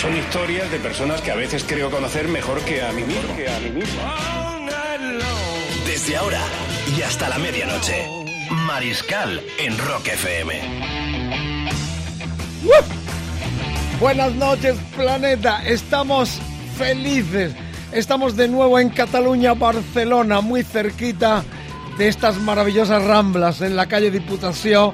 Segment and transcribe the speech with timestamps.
[0.00, 3.34] Son historias de personas que a veces creo conocer mejor que a mí mismo.
[3.36, 4.00] Que a mí mismo.
[5.84, 6.40] Desde ahora
[6.96, 8.06] y hasta la medianoche.
[8.64, 10.54] Mariscal en Rock FM.
[13.98, 15.66] Buenas noches, planeta.
[15.66, 16.38] Estamos
[16.76, 17.52] felices.
[17.90, 21.42] Estamos de nuevo en Cataluña, Barcelona, muy cerquita
[21.98, 24.92] de estas maravillosas ramblas en la calle Diputación,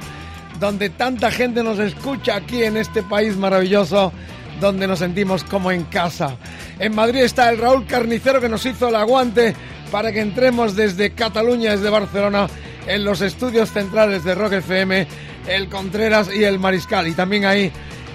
[0.58, 4.14] donde tanta gente nos escucha aquí en este país maravilloso,
[4.60, 6.36] donde nos sentimos como en casa.
[6.78, 9.55] En Madrid está el Raúl Carnicero que nos hizo el aguante
[9.91, 12.48] para que entremos desde Cataluña, desde Barcelona,
[12.86, 15.06] en los estudios centrales de Rock FM,
[15.48, 17.08] el Contreras y el Mariscal.
[17.08, 17.70] Y también ahí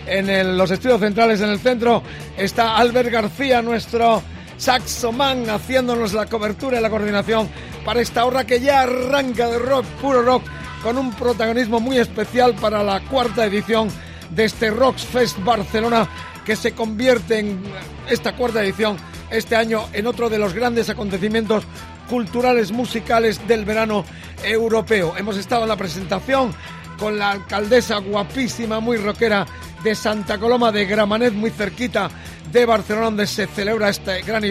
[0.08, 2.02] en los estudios centrales en el centro
[2.38, 4.22] está Albert García, nuestro
[4.58, 7.50] saxoman, haciéndonos la cobertura y la coordinación
[7.86, 10.44] para esta hora que ya arranca de rock, puro rock,
[10.84, 13.90] con un protagonismo muy especial para la cuarta edición
[14.32, 16.08] de este Rocks Fest Barcelona
[16.50, 17.61] que se convierte en
[18.09, 18.97] esta cuarta edición
[19.30, 21.64] este año en otro de los grandes acontecimientos
[22.09, 24.03] culturales musicales del verano
[24.44, 25.14] europeo.
[25.16, 26.52] Hemos estado en la presentación
[26.97, 29.45] con la alcaldesa guapísima, muy rockera
[29.83, 32.09] de Santa Coloma de Gramanet, muy cerquita
[32.52, 34.44] de Barcelona, donde se celebra este gran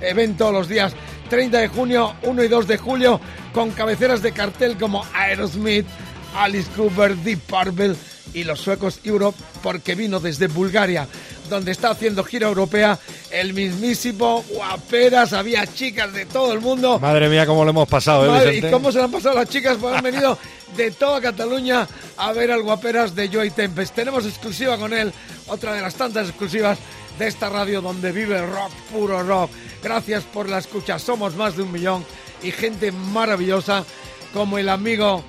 [0.00, 0.92] evento los días
[1.30, 3.20] 30 de junio, 1 y 2 de julio,
[3.52, 5.86] con cabeceras de cartel como Aerosmith,
[6.34, 7.94] Alice Cooper, Deep Purple
[8.34, 11.06] y los suecos Europe, porque vino desde Bulgaria,
[11.48, 12.98] donde está haciendo gira europea
[13.30, 16.98] el mismísimo Guaperas, había chicas de todo el mundo.
[16.98, 18.56] Madre mía, cómo lo hemos pasado, ¿eh, Madre?
[18.56, 19.76] ¿Y cómo se le han pasado las chicas?
[19.80, 20.38] Pues han venido
[20.76, 23.94] de toda Cataluña a ver al Guaperas de Joy Tempest.
[23.94, 25.12] Tenemos exclusiva con él,
[25.46, 26.78] otra de las tantas exclusivas
[27.18, 29.50] de esta radio donde vive rock, puro rock.
[29.82, 32.04] Gracias por la escucha, somos más de un millón
[32.42, 33.84] y gente maravillosa
[34.32, 35.24] como el amigo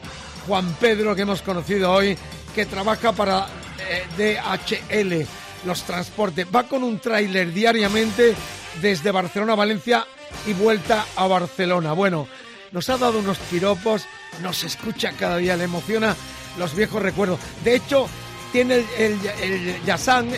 [0.47, 2.17] Juan Pedro que hemos conocido hoy,
[2.53, 3.47] que trabaja para
[3.89, 5.25] eh, DHL,
[5.65, 6.47] los transportes.
[6.53, 8.35] Va con un tráiler diariamente
[8.81, 10.05] desde Barcelona a Valencia
[10.45, 11.93] y vuelta a Barcelona.
[11.93, 12.27] Bueno,
[12.71, 14.05] nos ha dado unos piropos,
[14.41, 16.15] nos escucha cada día, le emociona
[16.57, 17.39] los viejos recuerdos.
[17.63, 18.07] De hecho,
[18.51, 20.31] tiene el, el, Yasan,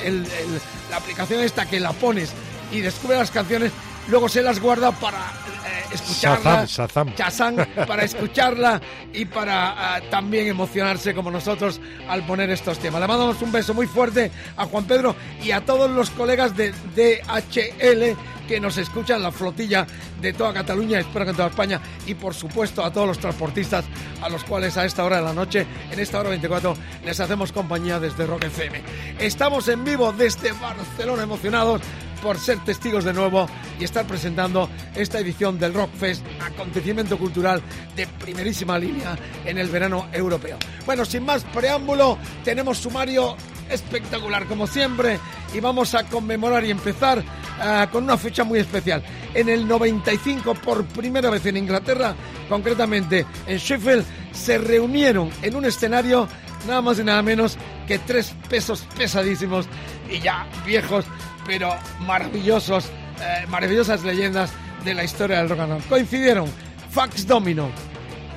[0.90, 2.32] la aplicación esta que la pones
[2.72, 3.72] y descubre las canciones,
[4.08, 6.70] luego se las guarda para eh, escucharlas.
[6.70, 7.56] Shazam, Shazam.
[7.56, 8.82] Shazam, para escucharla
[9.14, 13.02] y para ah, también emocionarse como nosotros al poner estos temas.
[13.02, 16.72] Le mandamos un beso muy fuerte a Juan Pedro y a todos los colegas de
[16.96, 18.18] DHL
[18.52, 19.88] que nos escuchan, la flotilla
[20.20, 23.86] de toda Cataluña, espero que en toda España, y por supuesto a todos los transportistas
[24.22, 26.76] a los cuales a esta hora de la noche, en esta hora 24,
[27.06, 28.82] les hacemos compañía desde Rock FM.
[29.20, 31.82] Estamos en vivo desde Barcelona, emocionados
[32.22, 33.48] por ser testigos de nuevo
[33.80, 37.62] y estar presentando esta edición del Rock Fest, acontecimiento cultural
[37.96, 40.58] de primerísima línea en el verano europeo.
[40.86, 43.38] Bueno, sin más preámbulo, tenemos sumario
[43.72, 45.20] espectacular como siempre
[45.54, 47.24] y vamos a conmemorar y empezar
[47.60, 49.04] ah, con una fecha muy especial.
[49.34, 52.16] En el 95, por primera vez en Inglaterra,
[52.50, 56.28] concretamente en Sheffield, se reunieron en un escenario
[56.68, 59.68] nada más y nada menos que tres pesos pesadísimos
[60.10, 61.06] y ya viejos,
[61.46, 64.52] pero maravillosos, eh, maravillosas leyendas
[64.84, 65.84] de la historia del rock and roll.
[65.84, 66.50] Coincidieron
[66.92, 67.70] Fax Domino,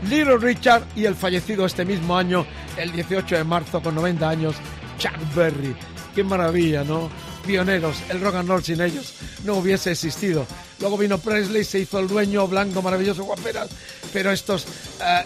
[0.09, 2.47] Little Richard y el fallecido este mismo año,
[2.77, 4.57] el 18 de marzo, con 90 años,
[4.99, 5.75] Chuck Berry.
[6.15, 7.11] Qué maravilla, ¿no?
[7.47, 10.47] Pioneros, el rock and roll sin ellos no hubiese existido.
[10.81, 13.69] Luego vino Presley, se hizo el dueño, blanco, maravilloso, guaperas,
[14.13, 14.67] pero estos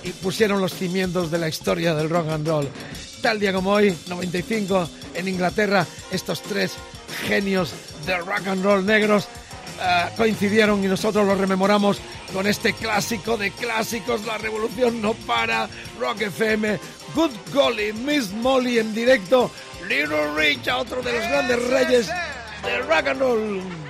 [0.03, 2.69] y pusieron los cimientos de la historia del rock and roll.
[3.23, 6.73] Tal día como hoy, 95, en Inglaterra, estos tres
[7.27, 7.71] genios
[8.07, 9.29] del rock and roll negros
[9.81, 12.01] eh, coincidieron y nosotros lo rememoramos
[12.33, 16.79] con este clásico de clásicos, La Revolución no para, Rock FM,
[17.15, 19.51] Good Golly, Miss Molly en directo,
[19.89, 22.11] Little Rich, otro de los grandes reyes
[22.63, 23.88] del rock and roll.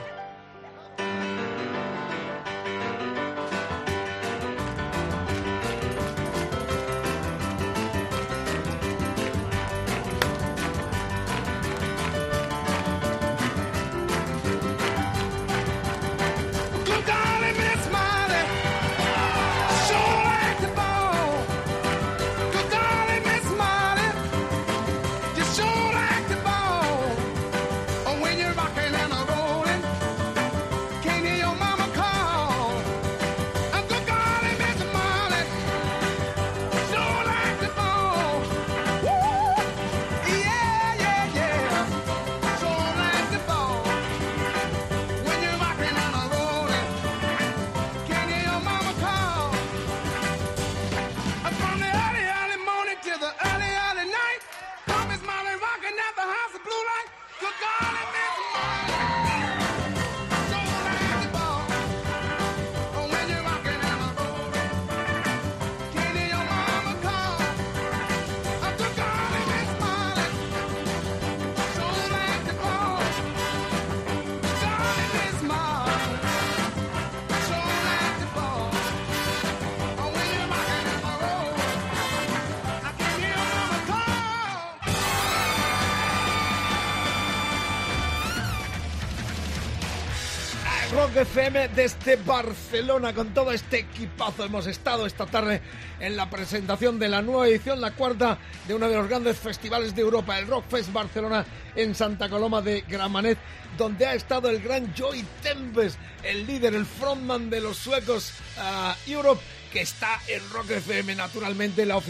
[91.22, 94.44] FM desde Barcelona con todo este equipazo.
[94.44, 95.60] Hemos estado esta tarde
[95.98, 98.38] en la presentación de la nueva edición, la cuarta
[98.68, 101.44] de uno de los grandes festivales de Europa, el Rockfest Barcelona
[101.74, 103.36] en Santa Coloma de Gramanet,
[103.76, 108.94] donde ha estado el gran Joy Tempest, el líder, el frontman de los suecos ah,
[109.08, 112.00] Europe, que está en Rock FM, naturalmente, la,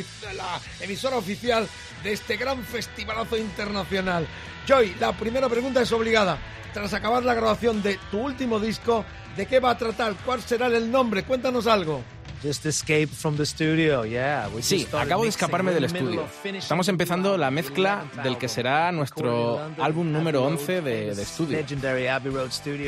[0.80, 1.68] emisora oficial
[2.02, 4.26] de este gran festivalazo internacional.
[4.66, 6.38] Joy, la primera pregunta es obligada.
[6.72, 9.04] Tras acabar la grabación de tu último disco,
[9.36, 10.14] ¿de qué va a tratar?
[10.24, 11.24] ¿Cuál será el nombre?
[11.24, 12.02] Cuéntanos algo.
[12.42, 14.48] Just escaped from the studio, yeah.
[14.54, 16.26] We Sí, acabo de escaparme del estudio.
[16.44, 21.58] Estamos empezando la mezcla del que será nuestro álbum número 11 de, de estudio.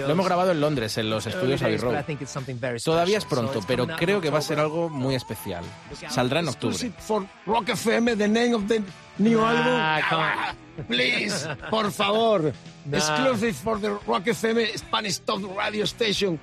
[0.06, 2.04] Lo hemos grabado en Londres, en los estudios Abbey Road.
[2.04, 5.14] think it's something very Todavía es pronto, pero creo que va a ser algo muy
[5.14, 5.64] especial.
[6.08, 6.74] Saldrá en octubre.
[6.74, 8.82] Exclusive for Rock FM, the name of the
[9.18, 10.02] new album.
[10.08, 10.28] come on.
[10.28, 10.54] Ah,
[10.86, 12.52] Please, por favor.
[12.90, 16.38] Exclusive for the Rock FM Spanish Top Radio Station.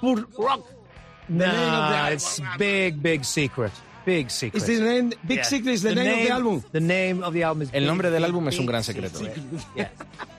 [0.00, 0.79] Pur Rock.
[1.30, 2.12] The name of the album.
[2.14, 3.72] it's big, big secret.
[4.04, 4.62] Big secret.
[4.62, 5.44] Is the name, Big Yeah.
[5.44, 6.64] Secret is the, name, of the album.
[6.72, 8.82] The name of the album is El Big, nombre del Big, álbum es un gran
[8.82, 9.18] secreto.
[9.18, 9.44] Secret.
[9.76, 9.90] Yeah.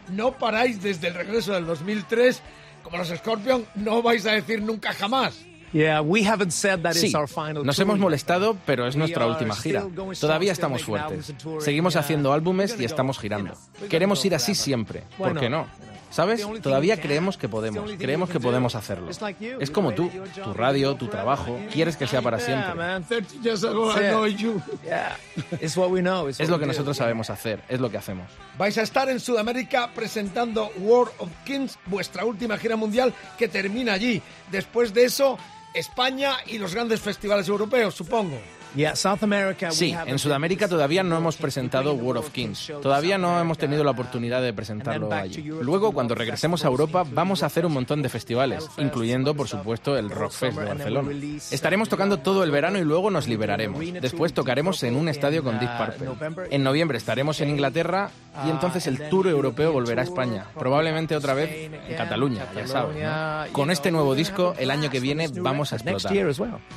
[0.10, 2.42] No paráis desde el regreso del 2003.
[2.84, 5.36] Como los Scorpion, no vais a decir nunca jamás.
[5.74, 8.96] Yeah, we haven't said that Sí, it's our final nos tour hemos molestado, pero es
[8.96, 9.82] nuestra última gira.
[9.82, 11.10] still going strong, Todavía still estamos fuertes.
[11.12, 13.54] albums and touring, Seguimos haciendo álbumes We're y estamos girando.
[13.90, 14.64] Queremos go ir así forever.
[14.64, 15.00] siempre.
[15.18, 15.68] Why ¿Por qué not?
[15.68, 15.92] no?
[16.12, 16.46] ¿Sabes?
[16.62, 17.08] Todavía we can.
[17.08, 17.90] creemos que podemos.
[17.98, 18.48] Creemos we que can do.
[18.50, 19.08] podemos hacerlo.
[19.08, 19.58] Just like you.
[19.62, 20.10] Es como tú.
[20.44, 21.58] Tu radio, you tu trabajo.
[21.72, 22.74] Quieres que sea para siempre.
[22.76, 23.06] man.
[23.06, 24.10] 30 years ago, I Yeah.
[24.12, 24.62] know you.
[24.84, 25.16] Yeah.
[25.62, 26.28] It's what we know.
[26.28, 26.74] It's Es what lo que we do.
[26.74, 27.62] nosotros sabemos hacer.
[27.70, 28.26] Es lo que hacemos.
[28.58, 33.94] Vais a estar en Sudamérica presentando World of Kings, vuestra última gira mundial que termina
[33.94, 34.22] allí.
[34.52, 35.38] Después de eso,
[35.74, 38.40] España y los grandes festivales europeos, supongo.
[38.76, 39.68] Yeah, South America.
[39.68, 42.72] we Sí, en Sudamérica todavía no hemos presentado World of Kings.
[42.82, 45.44] Todavía no hemos tenido la oportunidad de presentarlo allí.
[45.44, 49.98] Luego, cuando regresemos a Europa, vamos a hacer un montón de festivales, incluyendo, por supuesto,
[49.98, 51.12] el Rockfest de Barcelona.
[51.52, 53.80] Estaremos tocando todo el verano y luego nos liberaremos.
[54.02, 56.48] Después tocaremos en un estadio con Deep Purple.
[56.50, 58.10] En noviembre estaremos en Inglaterra
[58.46, 60.46] y entonces el tour europeo volverá a España.
[60.58, 63.04] Probablemente otra vez en Cataluña, ya sabes.
[63.04, 63.54] ¿no?
[63.54, 66.13] Con este nuevo disco, el año que viene vamos a explotar.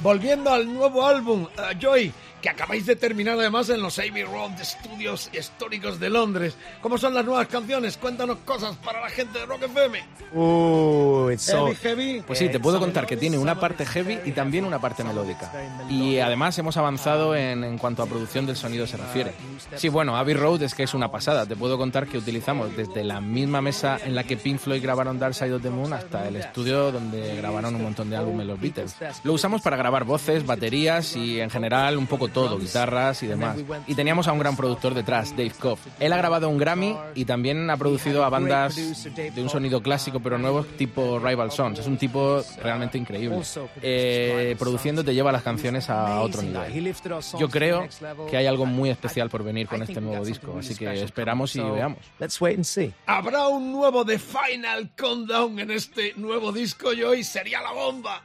[0.02, 1.46] Volviendo al nuevo álbum,
[1.84, 6.56] Joy, que acabáis de terminar además en los Abbey Road Studios históricos de Londres.
[6.80, 7.98] ¿Cómo son las nuevas canciones?
[7.98, 10.02] Cuéntanos cosas para la gente de Rock FM.
[10.34, 11.66] Oh, it's so.
[11.66, 12.22] Heavy, heavy.
[12.26, 15.52] Pues sí, te puedo contar que tiene una parte heavy y también una parte melódica.
[15.90, 19.32] Y además hemos avanzado en, en cuanto a producción del sonido se refiere.
[19.76, 21.44] Sí, bueno, Abbey Road es que es una pasada.
[21.44, 25.18] Te puedo contar que utilizamos desde la misma mesa en la que Pink Floyd grabaron
[25.18, 28.58] Dark Side of the Moon hasta el estudio donde grabaron un montón de álbumes los
[28.58, 28.96] Beatles.
[29.22, 33.56] Lo usamos para grabar voces, baterías y en general un poco todo, guitarras y demás.
[33.86, 35.80] Y teníamos a un gran productor detrás, Dave Koff.
[36.00, 40.20] Él ha grabado un Grammy y también ha producido a bandas de un sonido clásico
[40.20, 41.78] pero nuevos tipo Rival Sons.
[41.78, 43.40] Es un tipo realmente increíble.
[43.82, 46.94] Eh, produciendo te lleva las canciones a otro nivel.
[47.38, 47.86] Yo creo
[48.30, 51.60] que hay algo muy especial por venir con este nuevo disco, así que esperamos y
[51.60, 51.98] veamos.
[52.18, 52.92] Let's wait and see.
[53.06, 57.24] Habrá un nuevo The Final Countdown en este nuevo disco, Joy.
[57.24, 58.22] Sería la bomba.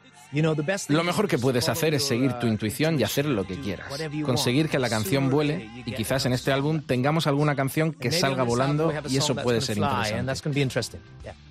[0.90, 3.88] Lo mejor que puedes hacer es seguir uh, tu intuición y hacer lo que quieras.
[4.24, 8.44] Conseguir que la canción vuele y quizás en este álbum tengamos alguna canción que salga
[8.44, 11.00] volando y eso puede ser interesante.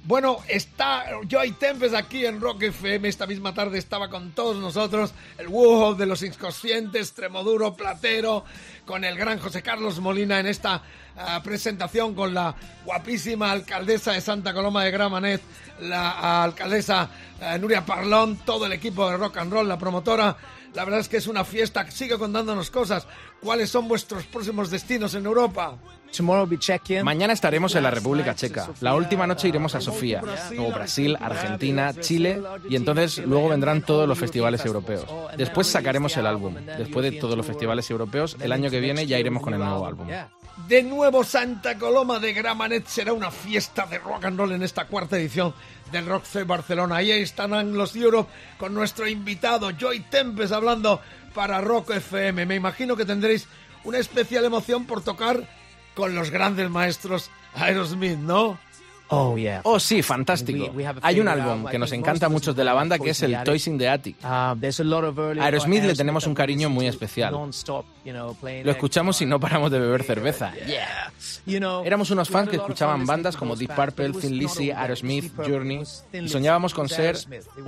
[0.09, 3.07] Bueno, está Joy Tempest aquí en Rock FM.
[3.07, 8.43] Esta misma tarde estaba con todos nosotros el Wuho de los Inconscientes, Tremoduro, Platero,
[8.87, 10.83] con el gran José Carlos Molina en esta
[11.15, 12.55] ah, presentación con la
[12.87, 15.43] guapísima alcaldesa de Santa Coloma de Gramanet,
[15.83, 17.11] la alcaldesa
[17.43, 20.35] ah, Nuria Parlón, todo el equipo de Rock and Roll, la promotora.
[20.75, 21.91] La verdad es que es una fiesta.
[21.91, 23.07] Sigue contándonos cosas.
[23.41, 25.79] ¿Cuáles son vuestros próximos destinos en Europa?
[27.05, 28.71] Mañana estaremos en la República Checa.
[28.81, 34.09] La última noche iremos a Sofía, luego Brasil, Argentina, Chile y entonces luego vendrán todos
[34.09, 35.05] los festivales europeos.
[35.37, 36.55] Después sacaremos el álbum.
[36.55, 39.87] Después de todos los festivales europeos, el año que viene ya iremos con el nuevo
[39.87, 40.09] álbum.
[40.67, 44.87] De nuevo Santa Coloma de Gramanet será una fiesta de rock and roll en esta
[44.87, 45.55] cuarta edición
[45.90, 46.97] del Rock Fest Barcelona.
[46.97, 51.00] Ahí estarán los Europe con nuestro invitado Joy Tempest hablando
[51.35, 52.47] para Rock FM.
[52.47, 53.47] Me imagino que tendréis
[53.85, 55.49] una especial emoción por tocar
[55.95, 58.59] con los grandes maestros Aerosmith, ¿no?
[59.11, 59.61] Oh, yeah.
[59.65, 60.73] Oh, sí, fantástico.
[61.03, 63.67] Hay un álbum que nos encanta a muchos de la banda que es el Toys
[63.67, 64.17] in the Attic.
[64.61, 64.85] There's a
[65.41, 67.33] Aerosmith le tenemos un cariño muy especial.
[67.33, 70.53] Lo escuchamos y no paramos de beber cerveza.
[70.67, 71.12] Yeah.
[71.85, 74.43] Éramos unos fans que escuchaban bandas como Deep those bands, Purple, but it Thin was
[74.43, 75.75] Lizzy, not all Aerosmith, Deep Purple, Journey.
[75.75, 77.65] it was Thin Y Lizzy, soñábamos it con was ser Aerosmith, it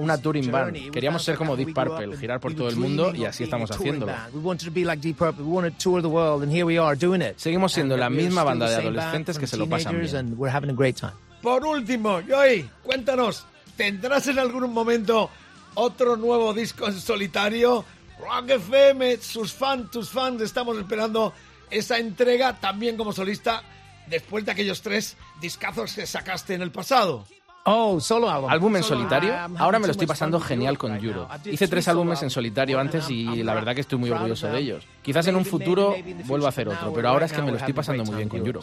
[11.43, 15.31] por último, Joy, cuéntanos, ¿tendrás en algún momento
[15.75, 17.85] otro nuevo disco en solitario?
[18.19, 21.33] Rock FM, sus fans, tus fans, estamos esperando
[21.71, 23.63] esa entrega también como solista
[24.07, 27.25] después de aquellos tres discazos que sacaste en el pasado.
[27.65, 28.51] Oh, solo álbum.
[28.51, 29.35] ¿Álbum en solitario?
[29.59, 31.29] Ahora me lo estoy pasando genial con Euro.
[31.45, 34.85] Hice tres álbumes en solitario antes y la verdad que estoy muy orgulloso de ellos.
[35.03, 35.95] Quizás en un futuro
[36.25, 38.45] vuelva a hacer otro, pero ahora es que me lo estoy pasando muy bien con
[38.45, 38.61] Euro.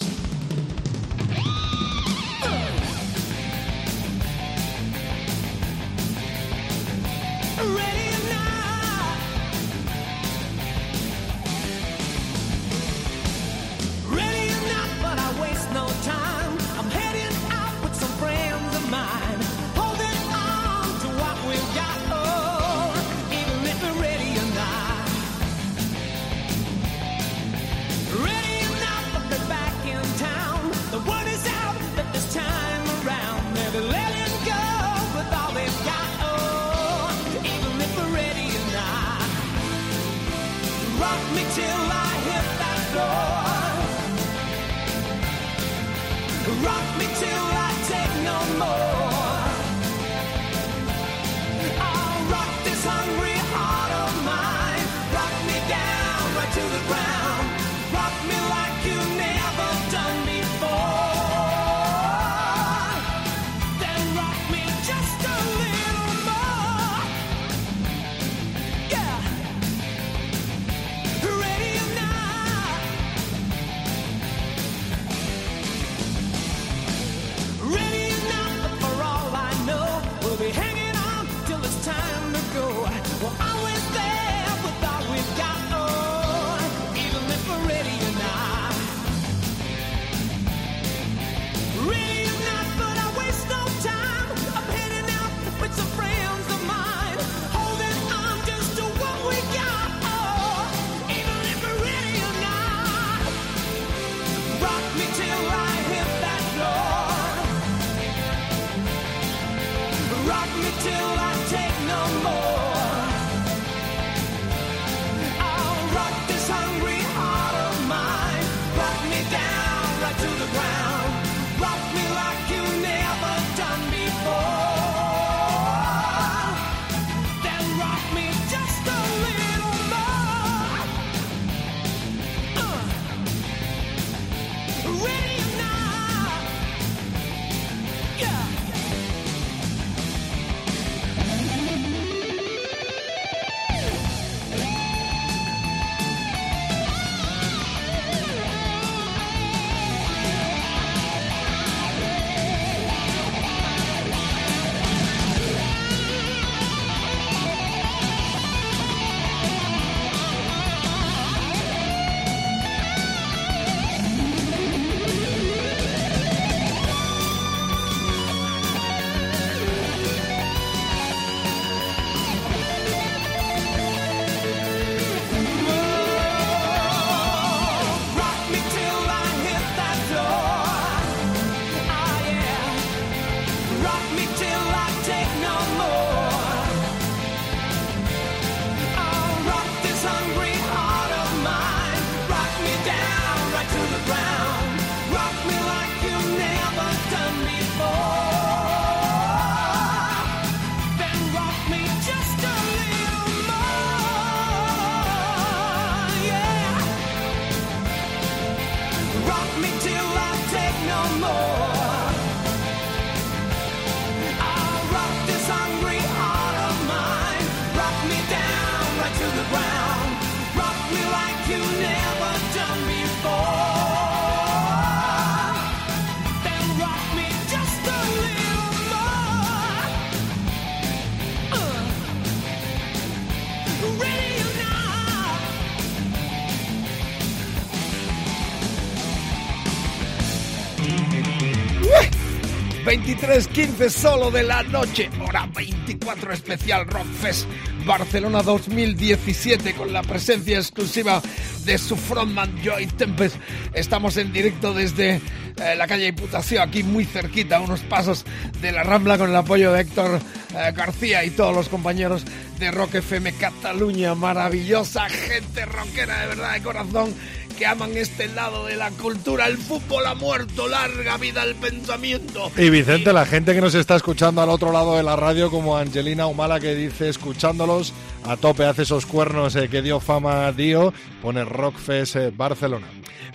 [242.88, 247.46] 23.15 solo de la noche, hora 24 especial Rockfest
[247.86, 251.22] Barcelona 2017 con la presencia exclusiva
[251.66, 253.36] de su frontman Joy Tempest.
[253.74, 258.24] Estamos en directo desde eh, la calle Imputación, aquí muy cerquita, a unos pasos
[258.62, 260.22] de la Rambla con el apoyo de Héctor
[260.56, 262.24] eh, García y todos los compañeros
[262.58, 264.16] de Rock FM Cataluña.
[264.16, 267.14] Maravillosa gente rockera de verdad de corazón
[267.58, 269.48] que aman este lado de la cultura.
[269.48, 272.52] El fútbol ha muerto, larga vida el pensamiento.
[272.56, 275.76] Y Vicente, la gente que nos está escuchando al otro lado de la radio, como
[275.76, 277.94] Angelina Humala, que dice, escuchándolos
[278.28, 282.88] a tope, hace esos cuernos eh, que dio fama Dio, pone Rockfest eh, Barcelona.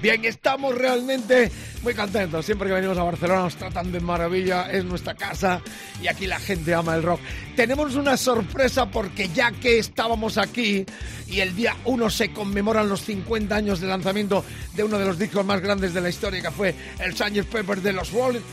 [0.03, 1.51] Bien, estamos realmente
[1.83, 2.45] muy contentos.
[2.45, 5.63] Siempre que venimos a Barcelona nos tratan de maravilla, es nuestra casa
[6.03, 7.21] y aquí la gente ama el rock.
[7.57, 10.85] Tenemos una sorpresa porque ya que estábamos aquí
[11.29, 14.45] y el día 1 se conmemoran los 50 años de lanzamiento
[14.75, 17.45] de uno de los discos más grandes de la historia, que fue el Sgt.
[17.45, 18.11] Pepper de los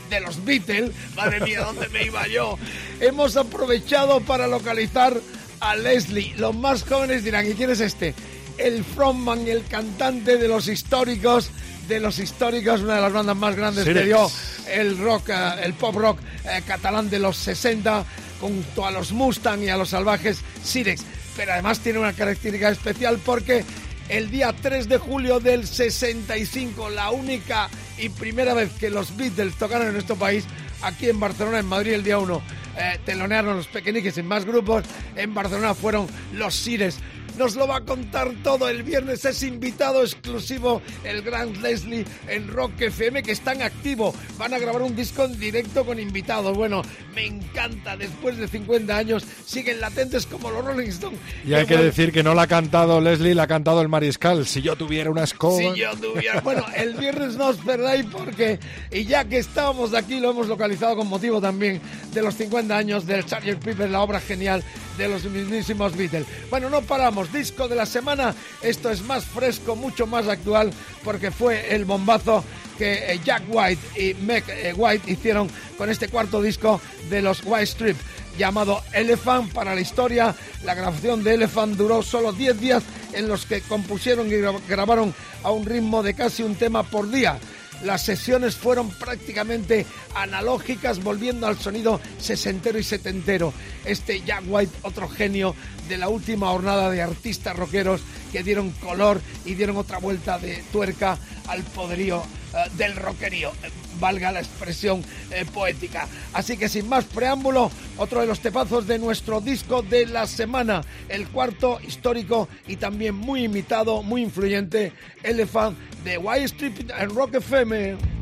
[0.08, 0.92] de los Beatles.
[1.16, 2.56] Madre mía, ¿dónde me iba yo?
[3.00, 5.20] Hemos aprovechado para localizar
[5.60, 6.34] a Leslie.
[6.36, 8.14] Los más jóvenes dirán, ¿y quién es este?
[8.60, 11.50] el frontman el cantante de los históricos,
[11.88, 14.30] de los históricos, una de las bandas más grandes que dio
[14.70, 18.04] el rock, eh, el pop rock eh, catalán de los 60,
[18.40, 21.02] junto a los Mustang y a los salvajes Sirex.
[21.36, 23.64] Pero además tiene una característica especial porque
[24.08, 29.54] el día 3 de julio del 65, la única y primera vez que los Beatles
[29.54, 30.44] tocaron en nuestro país,
[30.82, 32.42] aquí en Barcelona, en Madrid, el día 1,
[32.78, 34.84] eh, telonearon los pequeñiques en más grupos,
[35.16, 36.98] en Barcelona fueron los Sires.
[37.40, 39.24] Nos lo va a contar todo el viernes.
[39.24, 44.14] Es invitado exclusivo el gran Leslie en Rock FM, que está en activo.
[44.36, 46.54] Van a grabar un disco en directo con invitados.
[46.54, 46.82] Bueno,
[47.14, 47.96] me encanta.
[47.96, 51.18] Después de 50 años siguen latentes como los Rolling Stones.
[51.46, 53.88] Y hay que bueno, decir que no la ha cantado Leslie, la ha cantado el
[53.88, 54.44] Mariscal.
[54.46, 55.56] Si yo tuviera una escoba...
[55.56, 56.42] Si yo tuviera.
[56.42, 60.94] Bueno, el viernes no os perdáis porque, y ya que estábamos aquí, lo hemos localizado
[60.94, 61.80] con motivo también
[62.12, 63.64] de los 50 años del Sgt.
[63.64, 64.62] Pepper, la obra genial
[65.00, 66.26] de los mismísimos Beatles.
[66.50, 67.32] Bueno, no paramos.
[67.32, 68.34] Disco de la semana.
[68.62, 70.70] Esto es más fresco, mucho más actual,
[71.02, 72.44] porque fue el bombazo
[72.78, 77.42] que eh, Jack White y Meg eh, White hicieron con este cuarto disco de los
[77.44, 77.96] White Strip
[78.38, 80.34] llamado Elephant para la historia.
[80.64, 82.82] La grabación de Elephant duró solo 10 días
[83.12, 87.10] en los que compusieron y gra- grabaron a un ritmo de casi un tema por
[87.10, 87.38] día.
[87.84, 93.52] Las sesiones fueron prácticamente analógicas, volviendo al sonido sesentero y setentero.
[93.84, 95.54] Este Jack White, otro genio
[95.90, 98.00] de la última jornada de artistas rockeros
[98.30, 102.22] que dieron color y dieron otra vuelta de tuerca al poderío
[102.54, 106.06] eh, del rockerío, eh, valga la expresión eh, poética.
[106.32, 110.82] Así que sin más preámbulo, otro de los tepazos de nuestro disco de la semana,
[111.08, 114.92] el cuarto histórico y también muy imitado, muy influyente,
[115.24, 118.19] Elephant de White Strip en Rock FM.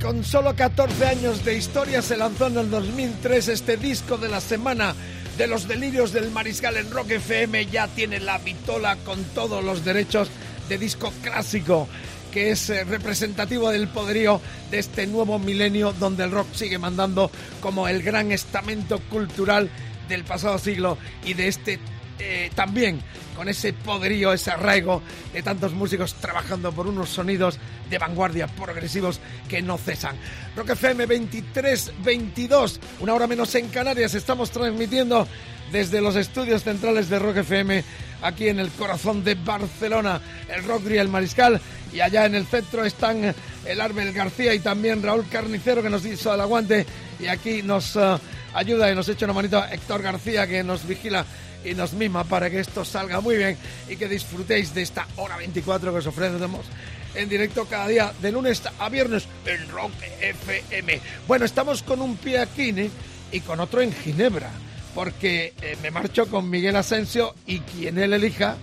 [0.00, 4.40] Con solo 14 años de historia se lanzó en el 2003 este disco de la
[4.40, 4.94] semana
[5.36, 7.66] de los delirios del mariscal en Rock FM.
[7.66, 10.28] Ya tiene la vitola con todos los derechos
[10.68, 11.88] de disco clásico
[12.32, 17.30] que es eh, representativo del poderío de este nuevo milenio donde el rock sigue mandando
[17.60, 19.70] como el gran estamento cultural
[20.08, 21.78] del pasado siglo y de este
[22.18, 23.00] eh, también
[23.38, 25.00] con ese poderío, ese arraigo
[25.32, 27.56] de tantos músicos trabajando por unos sonidos
[27.88, 30.16] de vanguardia progresivos que no cesan.
[30.56, 35.28] Rock FM 23, 22, una hora menos en Canarias, estamos transmitiendo
[35.70, 37.84] desde los estudios centrales de Rock FM
[38.22, 41.60] aquí en el corazón de Barcelona, el y el Mariscal
[41.92, 43.32] y allá en el centro están
[43.64, 46.84] el Arbel García y también Raúl Carnicero que nos hizo el aguante
[47.20, 48.18] y aquí nos eh,
[48.54, 51.24] ayuda y nos echa una manito Héctor García que nos vigila
[51.64, 53.56] y nos mima para que esto salga muy bien
[53.88, 56.66] y que disfrutéis de esta hora 24 que os ofrecemos
[57.14, 61.00] en directo cada día de lunes a viernes en Rock FM.
[61.26, 62.90] Bueno, estamos con un pie aquí ¿eh?
[63.32, 64.50] y con otro en Ginebra
[64.94, 68.56] porque eh, me marcho con Miguel Asensio y quien él elija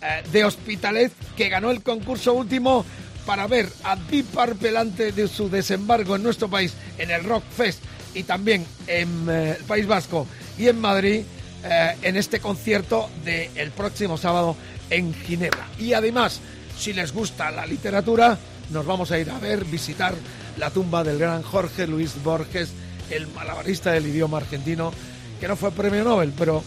[0.00, 2.84] eh, de Hospitalet que ganó el concurso último
[3.26, 7.44] para ver a Deep Purple antes de su desembarco en nuestro país en el Rock
[7.56, 7.82] Fest
[8.14, 10.26] y también en el País Vasco
[10.58, 11.22] y en Madrid
[11.64, 14.56] eh, en este concierto del próximo sábado
[14.90, 15.66] en Ginebra.
[15.78, 16.40] Y además,
[16.76, 18.38] si les gusta la literatura,
[18.70, 20.14] nos vamos a ir a ver, visitar
[20.58, 22.72] la tumba del gran Jorge Luis Borges,
[23.10, 24.92] el malabarista del idioma argentino,
[25.40, 26.62] que no fue premio Nobel, pero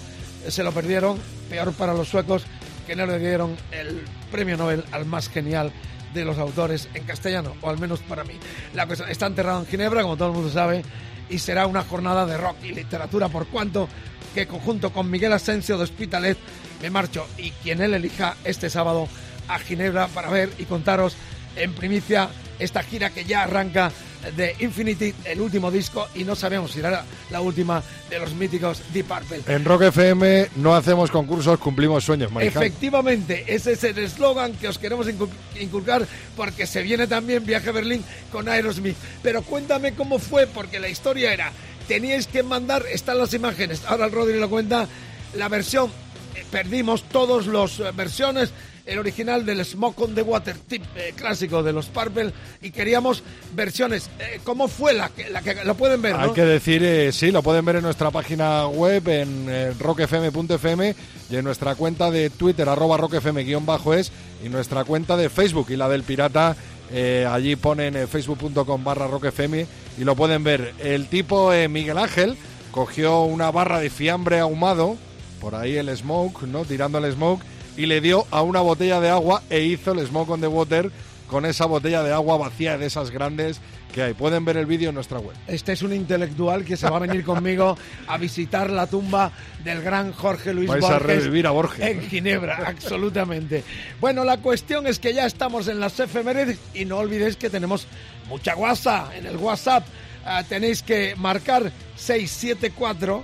[0.48, 1.18] se lo perdieron,
[1.50, 2.44] peor para los suecos,
[2.86, 5.72] que no le dieron el premio Nobel al más genial
[6.14, 8.34] de los autores en castellano, o al menos para mí.
[8.74, 10.84] La está enterrado en Ginebra, como todo el mundo sabe,
[11.30, 13.90] y será una jornada de rock y literatura, por cuanto
[14.36, 16.38] que conjunto con Miguel Asensio de Hospitalet
[16.82, 19.08] me marcho y quien él elija este sábado
[19.48, 21.16] a Ginebra para ver y contaros
[21.56, 22.28] en primicia
[22.60, 23.92] esta gira que ya arranca
[24.36, 28.82] de Infinity, el último disco, y no sabemos si será la última de los míticos
[28.92, 29.42] Deep Purple.
[29.48, 32.64] En Rock FM no hacemos concursos, cumplimos sueños, Mariscal.
[32.64, 37.70] Efectivamente, ese es el eslogan que os queremos incul- inculcar porque se viene también Viaje
[37.70, 38.98] a Berlín con Aerosmith.
[39.22, 41.52] Pero cuéntame cómo fue, porque la historia era,
[41.88, 44.88] teníais que mandar, están las imágenes, ahora el Rodri lo cuenta,
[45.36, 45.90] la versión,
[46.36, 48.52] eh, perdimos todas las versiones,
[48.86, 53.24] el original del Smoke on the Water tip eh, clásico de los Purple y queríamos
[53.54, 54.10] versiones.
[54.20, 56.16] Eh, ¿Cómo fue la que, la que lo pueden ver?
[56.16, 56.34] Hay ¿no?
[56.34, 60.96] que decir, eh, sí, lo pueden ver en nuestra página web, en eh, rockfm.fm
[61.30, 64.12] y en nuestra cuenta de Twitter, arroba rockfm-es,
[64.44, 66.56] y nuestra cuenta de Facebook y la del Pirata.
[66.92, 69.66] Eh, allí ponen eh, facebook.com barra rockfm
[69.98, 70.74] y lo pueden ver.
[70.80, 72.38] El tipo eh, Miguel Ángel
[72.72, 74.98] cogió una barra de fiambre ahumado,
[75.40, 76.66] por ahí el smoke, ¿no?
[76.66, 77.44] Tirando el smoke,
[77.78, 80.92] y le dio a una botella de agua e hizo el smoke on the water
[81.28, 83.60] con esa botella de agua vacía de esas grandes
[83.94, 84.14] que hay.
[84.14, 85.36] Pueden ver el vídeo en nuestra web.
[85.48, 89.32] Este es un intelectual que se va a venir conmigo a visitar la tumba
[89.64, 91.86] del gran Jorge Luis Vais a revivir a Borges.
[91.86, 93.64] En Ginebra, absolutamente.
[94.00, 97.88] Bueno, la cuestión es que ya estamos en las efemérides y no olvidéis que tenemos
[98.28, 99.14] mucha WhatsApp.
[99.16, 99.86] En el WhatsApp
[100.26, 103.24] ah, tenéis que marcar 674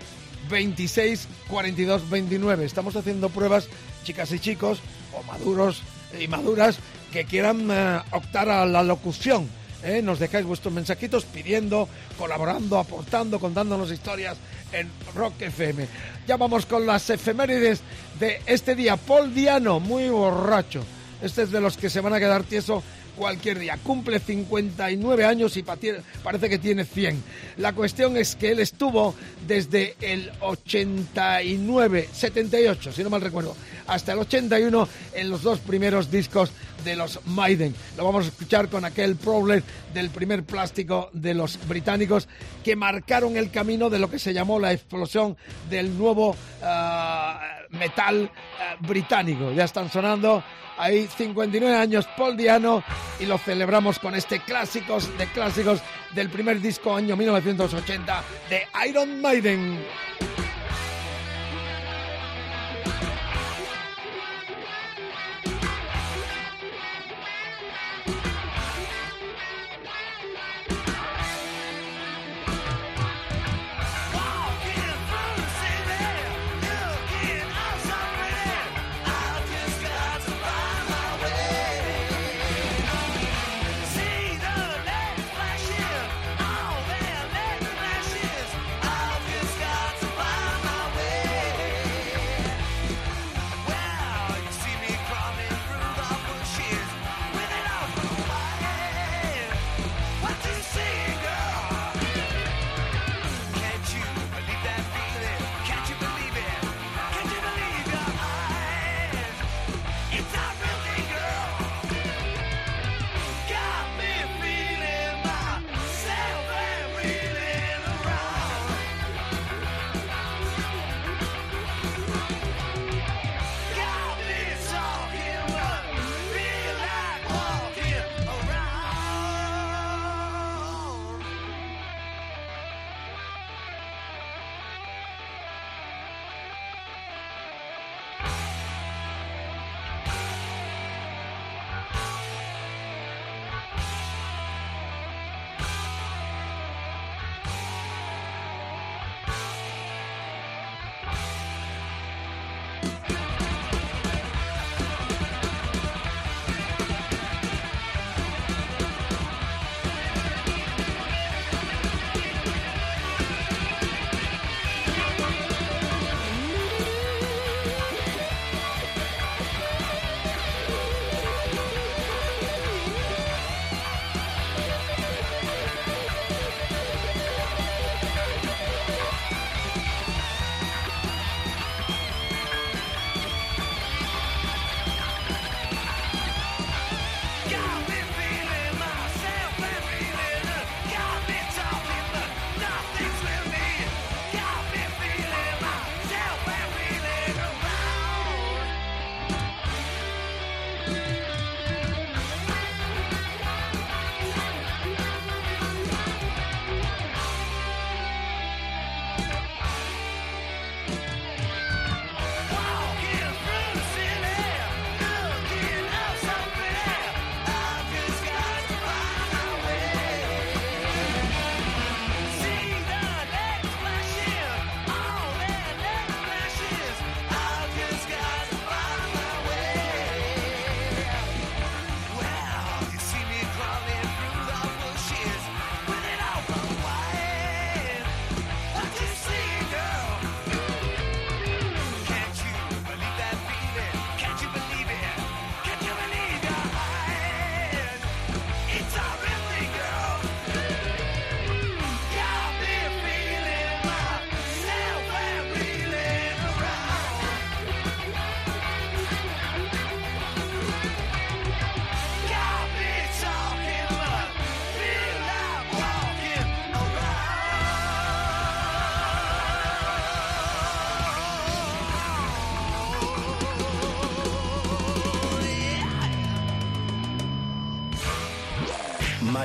[0.49, 2.65] 26 42 29.
[2.65, 3.67] Estamos haciendo pruebas,
[4.03, 4.79] chicas y chicos,
[5.13, 5.81] o maduros
[6.19, 6.79] y maduras,
[7.11, 9.47] que quieran eh, optar a la locución.
[9.83, 10.01] ¿eh?
[10.01, 14.37] Nos dejáis vuestros mensajitos pidiendo, colaborando, aportando, contándonos historias
[14.71, 15.87] en Rock FM.
[16.27, 17.81] Ya vamos con las efemérides
[18.19, 18.97] de este día.
[18.97, 20.83] Paul Diano, muy borracho.
[21.21, 22.81] Este es de los que se van a quedar tieso
[23.15, 23.77] cualquier día.
[23.83, 27.23] Cumple 59 años y parece que tiene 100.
[27.57, 29.13] La cuestión es que él estuvo
[29.47, 33.55] desde el 89, 78, si no mal recuerdo,
[33.87, 36.51] hasta el 81 en los dos primeros discos
[36.83, 37.75] de los Maiden.
[37.97, 39.61] Lo vamos a escuchar con aquel problem
[39.93, 42.27] del primer plástico de los británicos
[42.63, 45.37] que marcaron el camino de lo que se llamó la explosión
[45.69, 47.39] del nuevo ah,
[47.69, 49.51] metal ah, británico.
[49.51, 50.43] Ya están sonando
[50.77, 52.83] ahí 59 años Paul Diano
[53.19, 55.81] y lo celebramos con este clásicos de clásicos
[56.15, 59.79] del primer disco año 1980 de Iron Maiden.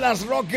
[0.00, 0.48] Las Rock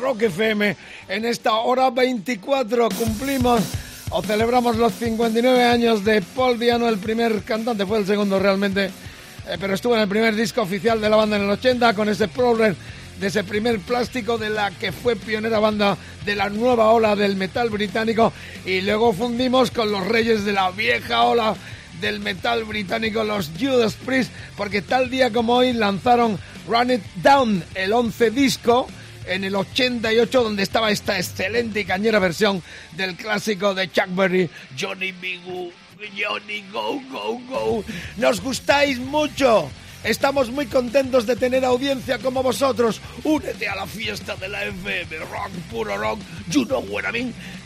[0.00, 0.76] Rock FM.
[1.08, 3.62] En esta hora 24 cumplimos
[4.10, 8.86] o celebramos los 59 años de Paul Diano, el primer cantante, fue el segundo realmente,
[8.86, 12.08] eh, pero estuvo en el primer disco oficial de la banda en el 80 con
[12.08, 12.74] ese Prowler
[13.20, 17.36] de ese primer plástico de la que fue pionera banda de la nueva ola del
[17.36, 18.32] metal británico
[18.64, 21.54] y luego fundimos con los reyes de la vieja ola
[22.00, 26.38] del metal británico, los Judas Priest, porque tal día como hoy lanzaron
[26.68, 28.86] Run It Down, el 11 disco,
[29.26, 32.62] en el 88, donde estaba esta excelente y cañera versión
[32.92, 35.40] del clásico de Chuck Berry, Johnny B.
[35.46, 35.72] Goo,
[36.16, 37.84] Johnny Go, Go, Go.
[38.18, 39.70] Nos gustáis mucho.
[40.04, 43.00] Estamos muy contentos de tener audiencia como vosotros.
[43.24, 46.20] Únete a la fiesta de la FM, rock, puro rock.
[46.50, 46.84] You know.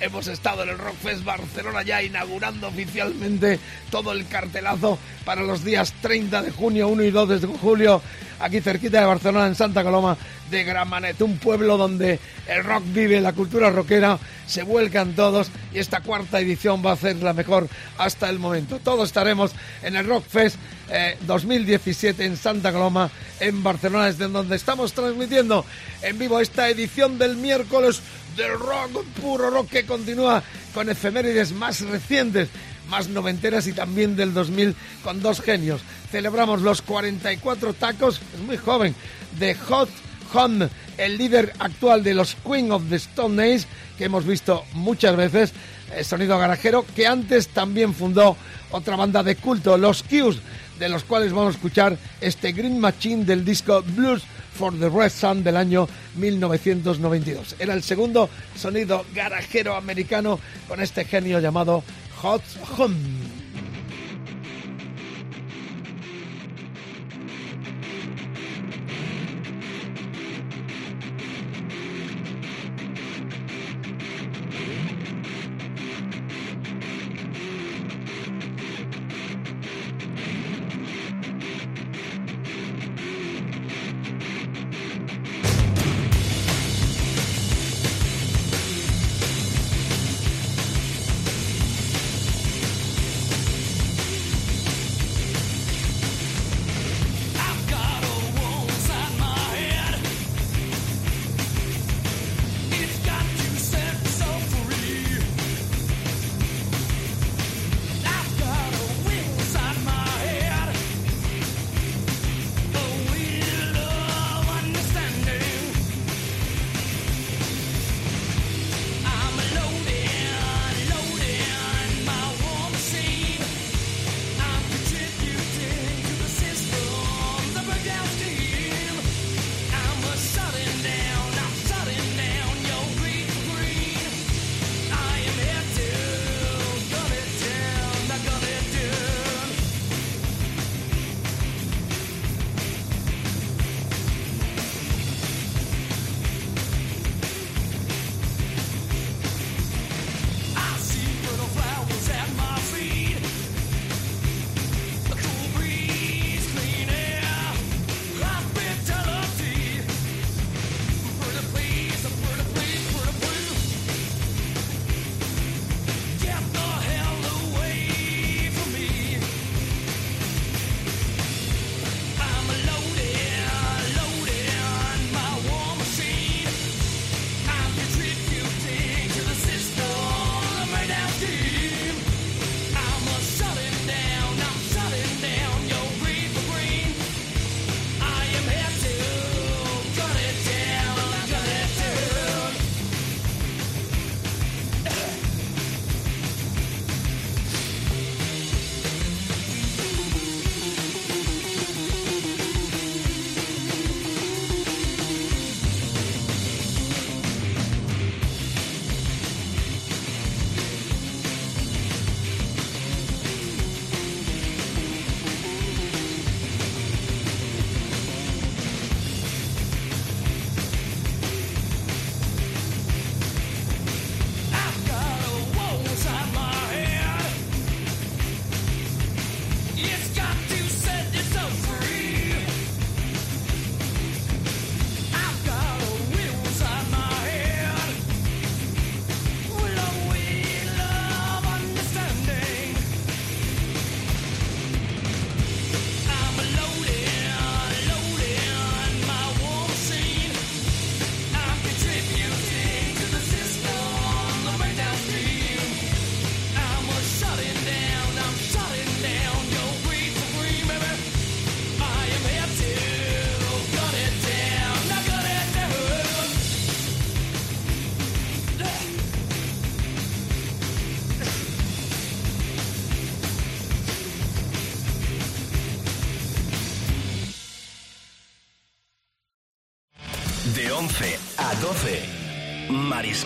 [0.00, 5.62] Hemos estado en el Rock Fest Barcelona ya inaugurando oficialmente todo el cartelazo para los
[5.62, 8.02] días 30 de junio, 1 y 2 de julio,
[8.42, 10.16] aquí cerquita de Barcelona, en Santa Coloma
[10.50, 15.78] de Gramanet, un pueblo donde el rock vive, la cultura rockera, se vuelcan todos y
[15.78, 18.80] esta cuarta edición va a ser la mejor hasta el momento.
[18.80, 20.56] Todos estaremos en el Rock Fest
[20.90, 25.64] eh, 2017 en Santa Coloma, en Barcelona, desde donde estamos transmitiendo
[26.02, 28.02] en vivo esta edición del miércoles
[28.36, 30.42] del rock, puro rock que continúa
[30.74, 32.48] con efemérides más recientes
[32.92, 35.80] más noventeras y también del 2000 con dos genios.
[36.10, 38.94] Celebramos los 44 tacos, es muy joven,
[39.38, 39.88] de Hot
[40.34, 40.68] Hum,
[40.98, 43.64] el líder actual de los Queen of the Stone Age,
[43.96, 45.52] que hemos visto muchas veces,
[45.94, 48.36] eh, sonido garajero, que antes también fundó
[48.70, 50.36] otra banda de culto, los Qs,
[50.78, 54.22] de los cuales vamos a escuchar este Green Machine del disco Blues
[54.58, 57.56] for the Red Sun del año 1992.
[57.58, 60.38] Era el segundo sonido garajero americano
[60.68, 61.82] con este genio llamado
[62.22, 62.40] Hot
[62.78, 63.21] Hum.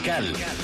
[0.07, 0.56] Mariscal.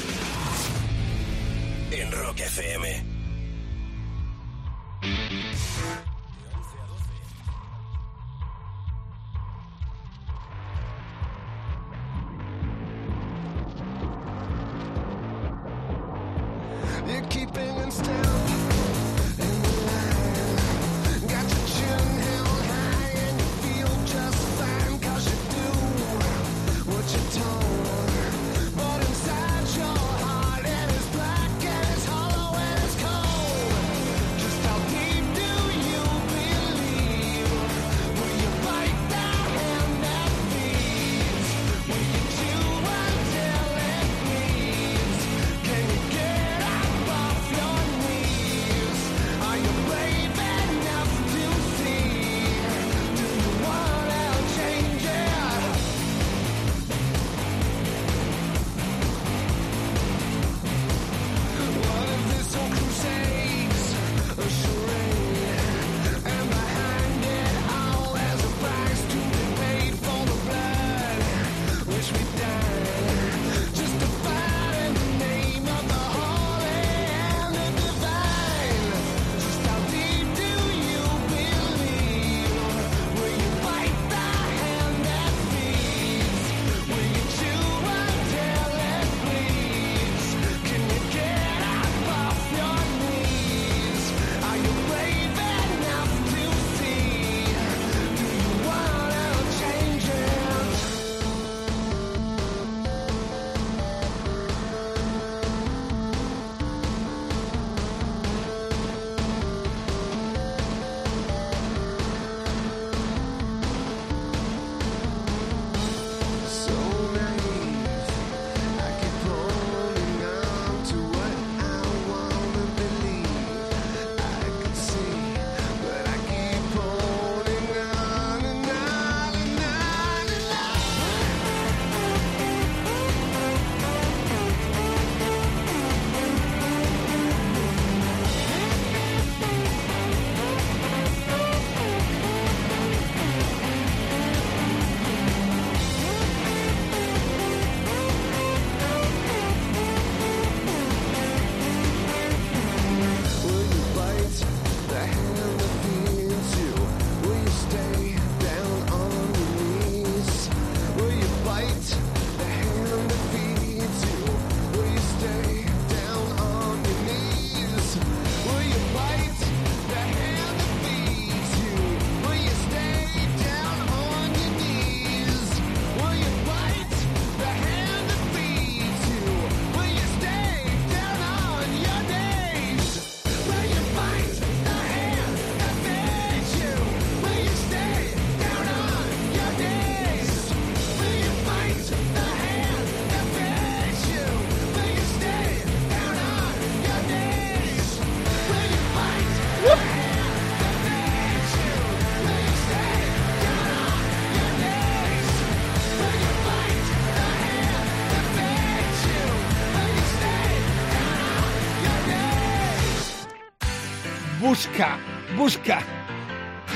[215.43, 215.81] Busca.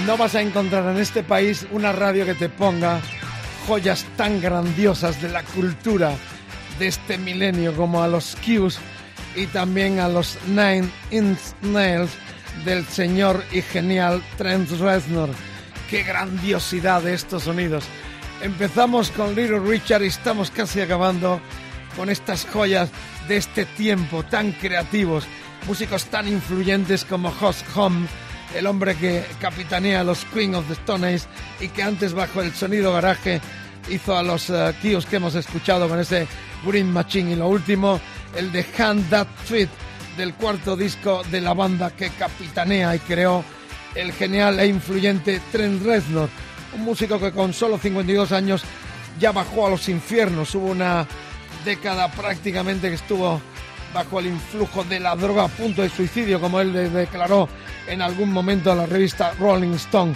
[0.06, 3.00] No vas a encontrar en este país una radio que te ponga
[3.64, 6.10] joyas tan grandiosas de la cultura
[6.76, 8.80] de este milenio como a los Qs
[9.36, 12.10] y también a los Nine Inch Nails
[12.64, 15.30] del señor y genial Trent Reznor.
[15.88, 17.84] Qué grandiosidad de estos sonidos.
[18.42, 21.40] Empezamos con Little Richard y estamos casi acabando
[21.94, 22.90] con estas joyas
[23.28, 25.24] de este tiempo tan creativos,
[25.68, 28.08] músicos tan influyentes como Hoss Home,
[28.54, 31.18] el hombre que capitanea los Queen of the Stone
[31.60, 33.40] y que antes bajo el sonido garaje
[33.90, 36.26] hizo a los uh, Kios que hemos escuchado con ese
[36.64, 38.00] Green Machine y lo último,
[38.36, 39.68] el de Hand That Tweet
[40.16, 43.44] del cuarto disco de la banda que capitanea y creó
[43.94, 46.28] el genial e influyente Trent Reznor,
[46.74, 48.62] un músico que con solo 52 años
[49.20, 50.54] ya bajó a los infiernos.
[50.54, 51.06] Hubo una
[51.64, 53.40] década prácticamente que estuvo
[53.94, 57.48] bajo el influjo de la droga a punto de suicidio, como él de- declaró
[57.86, 60.14] en algún momento a la revista Rolling Stone.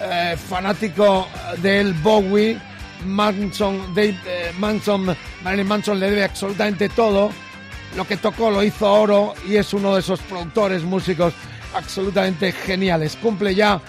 [0.00, 2.58] Eh, fanático de él, Bowie,
[3.04, 7.30] Manson, Dave, eh, Manson, Marilyn Manson le debe absolutamente todo.
[7.96, 11.34] Lo que tocó lo hizo oro y es uno de esos productores, músicos
[11.74, 13.16] absolutamente geniales.
[13.16, 13.80] Cumple ya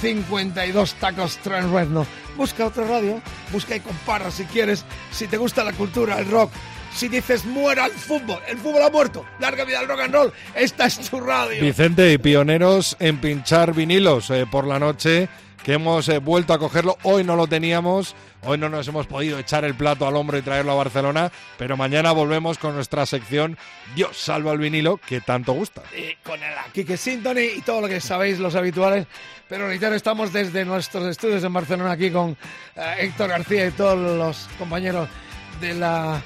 [0.00, 2.06] 52 tacos Trent Reznor.
[2.36, 3.20] busca otra radio,
[3.52, 6.50] busca y compara si quieres, si te gusta la cultura, el rock.
[6.94, 10.32] Si dices muera el fútbol, el fútbol ha muerto, larga vida al rock and roll,
[10.54, 11.62] esta es tu radio.
[11.62, 15.28] Vicente, y pioneros en pinchar vinilos eh, por la noche,
[15.62, 16.96] que hemos eh, vuelto a cogerlo.
[17.02, 20.42] Hoy no lo teníamos, hoy no nos hemos podido echar el plato al hombro y
[20.42, 23.56] traerlo a Barcelona, pero mañana volvemos con nuestra sección
[23.94, 25.82] Dios salva el vinilo, que tanto gusta.
[25.96, 29.06] Y con el Kike Sintony y todo lo que sabéis los habituales.
[29.48, 32.36] Pero reitero, estamos desde nuestros estudios en Barcelona aquí con
[32.76, 35.08] eh, Héctor García y todos los compañeros
[35.60, 36.22] de la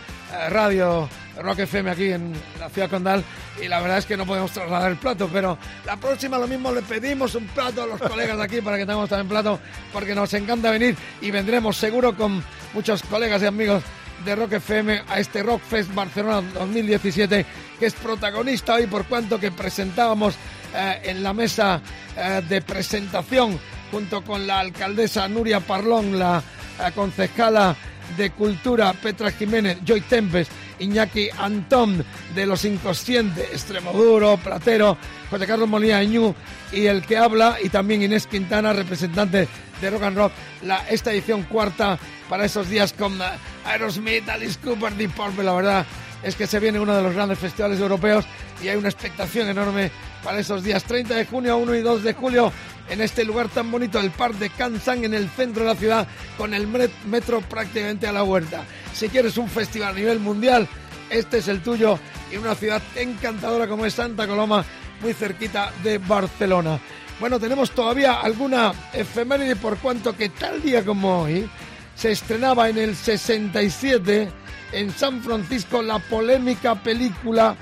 [0.50, 1.08] radio
[1.42, 3.24] Rock FM aquí en la ciudad condal
[3.62, 6.72] y la verdad es que no podemos trasladar el plato, pero la próxima lo mismo
[6.72, 9.58] le pedimos un plato a los colegas de aquí para que tengamos también plato
[9.92, 13.82] porque nos encanta venir y vendremos seguro con muchos colegas y amigos
[14.24, 17.44] de Rock FM a este Rock Fest Barcelona 2017
[17.78, 20.36] que es protagonista hoy por cuanto que presentábamos
[20.74, 21.80] eh, en la mesa
[22.16, 23.58] eh, de presentación
[23.90, 26.42] junto con la alcaldesa Nuria Parlón, la
[26.80, 27.76] eh, concejala
[28.16, 30.48] de Cultura Petra Jiménez, Joy Tempes,
[30.78, 34.96] Iñaki Antón de Los Inconscientes, Extremoduro, Platero,
[35.30, 36.34] José Carlos Molina Añú
[36.72, 39.48] y el que habla, y también Inés Quintana, representante
[39.80, 40.32] de Rock and Rock,
[40.62, 41.98] la, esta edición cuarta
[42.28, 43.24] para esos días con eh,
[43.66, 45.86] Aerosmith, Alice Cooper, Deep Purple, la verdad
[46.22, 48.24] es que se viene uno de los grandes festivales europeos
[48.62, 49.90] y hay una expectación enorme
[50.22, 52.52] para esos días 30 de junio, 1 y 2 de julio
[52.88, 56.06] en este lugar tan bonito, el Parque de Kansang, en el centro de la ciudad,
[56.36, 58.64] con el met- metro prácticamente a la huerta.
[58.92, 60.68] Si quieres un festival a nivel mundial,
[61.10, 61.98] este es el tuyo
[62.32, 64.64] y una ciudad encantadora como es Santa Coloma,
[65.00, 66.78] muy cerquita de Barcelona.
[67.20, 71.48] Bueno, tenemos todavía alguna efeméride por cuanto que tal día como hoy
[71.94, 74.28] se estrenaba en el 67
[74.72, 77.54] en San Francisco la polémica película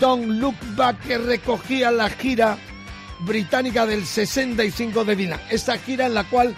[0.00, 2.56] Don't Look Back que recogía la gira
[3.20, 5.40] británica del 65 de Dylan.
[5.50, 6.54] Esa gira en la cual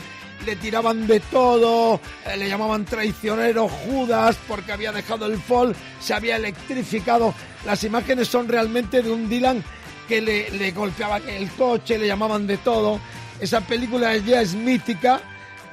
[0.47, 6.15] le tiraban de todo, eh, le llamaban traicionero Judas porque había dejado el folk, se
[6.15, 7.35] había electrificado.
[7.67, 9.63] Las imágenes son realmente de un Dylan
[10.09, 13.01] que le, le golpeaban el coche, le llamaban de todo.
[13.41, 15.21] Esa película ya es mítica,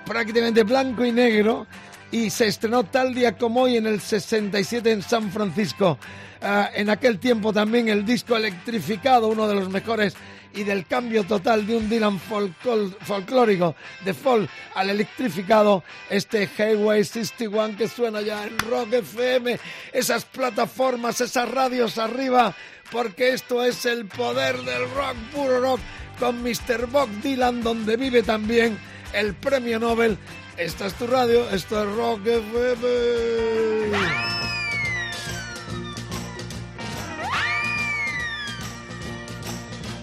[0.06, 1.68] prácticamente blanco y negro,
[2.12, 5.98] y se estrenó tal día como hoy en el 67 en San Francisco.
[6.42, 10.16] Ah, en aquel tiempo también el disco electrificado, uno de los mejores
[10.56, 17.78] y del cambio total de un Dylan folclórico de folk al electrificado, este Highway 61
[17.78, 19.60] que suena ya en Rock FM,
[19.92, 22.56] esas plataformas, esas radios arriba,
[22.92, 25.80] porque esto es el poder del rock, puro rock,
[26.20, 26.88] con Mr.
[26.88, 28.78] Bob Dylan, donde vive también
[29.14, 30.18] el premio Nobel.
[30.58, 32.86] Esta es tu radio, esto es Rock FM.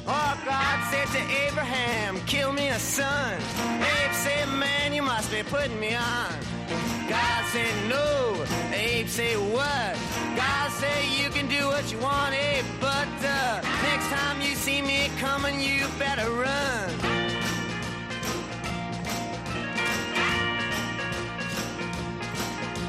[0.05, 3.35] Oh, God said to Abraham, kill me a son.
[3.35, 6.33] Abe said, man, you must be putting me on.
[7.09, 8.45] God said, no.
[8.73, 9.97] Abe said, what?
[10.37, 14.83] God said, you can do what you want, Abe, but uh, next time you see
[14.83, 16.91] me coming, you better run.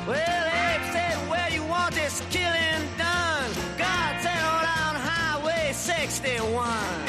[0.07, 3.51] Well, Abe said, where you want this killing done?
[3.77, 7.02] God said, down Highway 61.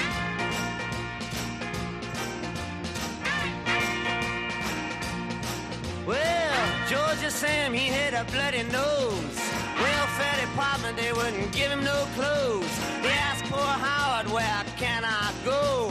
[6.88, 9.40] Georgia Sam, he had a bloody nose.
[9.80, 12.76] Welfare department, they wouldn't give him no clothes.
[13.00, 15.88] They asked poor Howard, where can I go?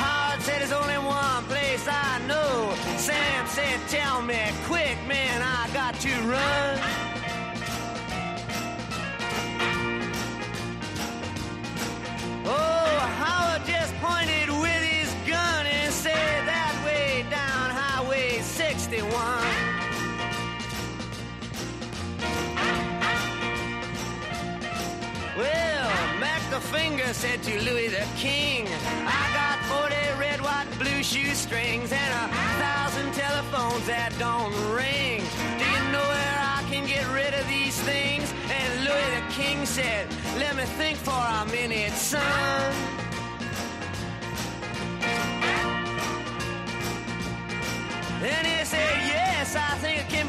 [0.00, 2.74] Howard said, there's only one place I know.
[2.96, 6.78] Sam said, tell me quick, man, I got to run.
[12.46, 19.69] Oh, Howard just pointed with his gun and said that way down Highway 61.
[26.60, 28.68] Finger said to Louis the King,
[29.06, 29.58] I got
[29.88, 35.22] 40 red, white, blue shoestrings and a thousand telephones that don't ring.
[35.58, 38.32] Do you know where I can get rid of these things?
[38.50, 40.06] And Louis the King said,
[40.38, 42.72] Let me think for a minute, son.
[48.20, 50.19] Then he said, Yes, I think I can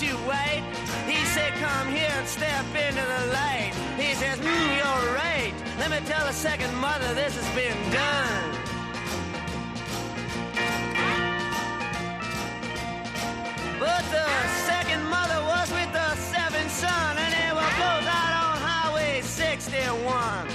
[0.00, 0.64] too white.
[1.06, 3.72] He said, come here and step into the light.
[3.98, 5.52] He says, mm, you're right.
[5.78, 8.56] Let me tell a second mother this has been done.
[13.78, 14.26] But the
[14.64, 20.48] second mother was with the seventh son, and they were both out on Highway 61.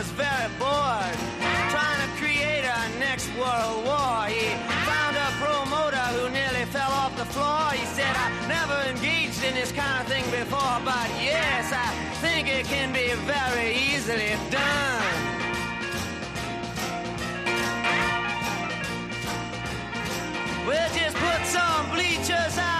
[0.00, 1.16] Was very bored,
[1.68, 4.24] trying to create a next world war.
[4.32, 4.48] He
[4.88, 7.68] found a promoter who nearly fell off the floor.
[7.72, 11.88] He said, I never engaged in this kind of thing before, but yes, I
[12.22, 15.04] think it can be very easily done.
[20.66, 22.79] We'll just put some bleachers out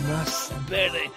[0.00, 1.10] más verde.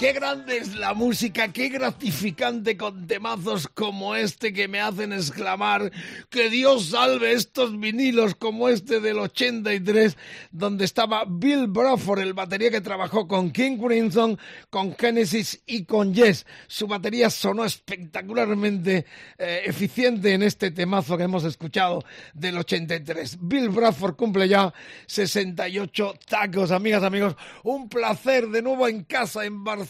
[0.00, 5.92] Qué grande es la música, qué gratificante con temazos como este que me hacen exclamar
[6.30, 10.16] que Dios salve estos vinilos como este del 83,
[10.52, 14.38] donde estaba Bill Bruford, el batería que trabajó con King Crimson,
[14.70, 16.46] con Genesis y con Yes.
[16.66, 19.04] Su batería sonó espectacularmente
[19.36, 23.36] eh, eficiente en este temazo que hemos escuchado del 83.
[23.38, 24.72] Bill Bruford cumple ya
[25.08, 27.36] 68 tacos, amigas, amigos.
[27.64, 29.89] Un placer de nuevo en casa, en Barcelona,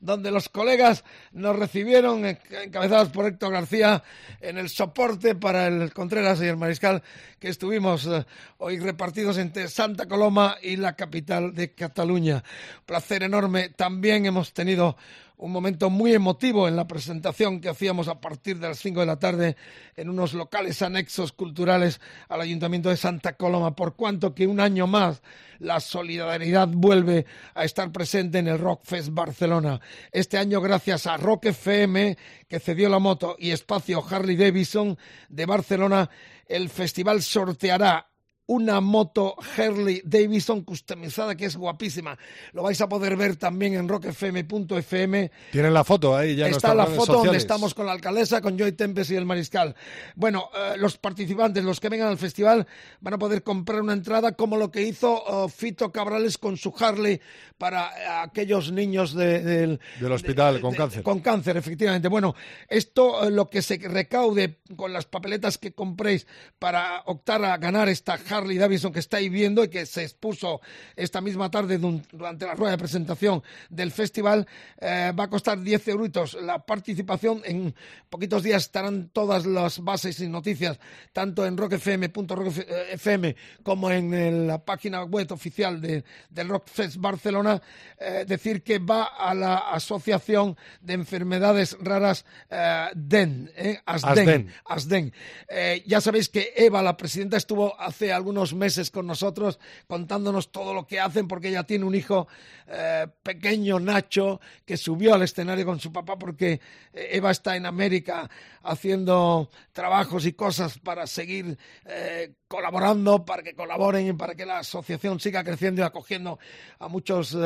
[0.00, 4.02] donde los colegas nos recibieron, encabezados por Héctor García,
[4.40, 7.02] en el soporte para el Contreras y el Mariscal,
[7.38, 8.24] que estuvimos eh,
[8.58, 12.42] hoy repartidos entre Santa Coloma y la capital de Cataluña.
[12.84, 13.70] Placer enorme.
[13.70, 14.96] También hemos tenido
[15.38, 19.06] un momento muy emotivo en la presentación que hacíamos a partir de las 5 de
[19.06, 19.56] la tarde
[19.96, 24.86] en unos locales anexos culturales al Ayuntamiento de Santa Coloma, por cuanto que un año
[24.86, 25.22] más
[25.58, 29.80] la solidaridad vuelve a estar presente en el Rock Fest Barcelona.
[30.10, 32.16] Este año, gracias a Rock FM,
[32.48, 36.10] que cedió la moto, y Espacio Harley Davidson de Barcelona,
[36.46, 38.08] el festival sorteará
[38.48, 42.16] una moto Harley Davidson customizada que es guapísima.
[42.52, 45.30] Lo vais a poder ver también en rockfm.fm.
[45.52, 48.72] Tienen la foto ahí ya Está la foto donde estamos con la alcaldesa, con Joy
[48.72, 49.74] Tempes y el mariscal.
[50.14, 52.66] Bueno, eh, los participantes, los que vengan al festival,
[53.00, 56.72] van a poder comprar una entrada como lo que hizo eh, Fito Cabrales con su
[56.78, 57.20] Harley
[57.58, 61.02] para eh, aquellos niños de- del, Del hospital con cáncer.
[61.02, 62.08] con cáncer, efectivamente.
[62.08, 62.34] Bueno,
[62.68, 66.26] esto eh, lo que se recaude con las papeletas que compréis
[66.60, 70.60] para optar a ganar esta Harley Davidson que estáis viendo y que se expuso
[70.94, 74.46] esta misma tarde durante la rueda de presentación del festival,
[74.80, 77.42] eh, va a costar 10 euritos la participación.
[77.44, 77.74] En
[78.10, 80.78] poquitos días estarán todas las bases y noticias,
[81.12, 87.60] tanto en rockfm.rockfm como en la página web oficial de, del Rockfest Barcelona.
[87.98, 94.10] Eh, decir que va a la Asociación de Enfermedades Raras eh, DEN, eh, ASDEN.
[94.10, 94.52] ASDEN.
[94.64, 95.12] ASDEN.
[95.48, 100.74] Eh, ya sabéis que Eva, la presidenta, estuvo hace algunos meses con nosotros contándonos todo
[100.74, 102.26] lo que hacen porque ella tiene un hijo
[102.66, 106.60] eh, pequeño, Nacho, que subió al escenario con su papá porque
[106.92, 108.28] eh, Eva está en América
[108.64, 114.58] haciendo trabajos y cosas para seguir eh, colaborando, para que colaboren y para que la
[114.58, 116.40] asociación siga creciendo y acogiendo
[116.80, 117.36] a muchos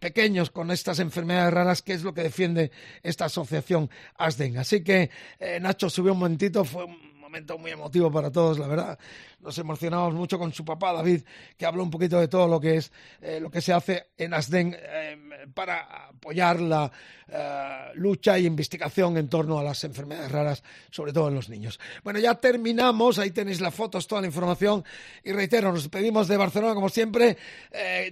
[0.00, 2.72] pequeños con estas enfermedades raras, que es lo que defiende
[3.04, 4.58] esta asociación ASDEN.
[4.58, 5.10] Así que
[5.60, 8.98] Nacho subió un momentito, fue un momento muy emotivo para todos, la verdad.
[9.44, 11.22] Nos emocionamos mucho con su papá David,
[11.58, 12.90] que habló un poquito de todo lo que es
[13.20, 15.18] eh, lo que se hace en ASDEN eh,
[15.52, 16.90] para apoyar la
[17.28, 21.78] eh, lucha y investigación en torno a las enfermedades raras, sobre todo en los niños.
[22.02, 24.82] Bueno, ya terminamos, ahí tenéis las fotos, toda la información
[25.22, 27.36] y reitero, nos despedimos de Barcelona como siempre,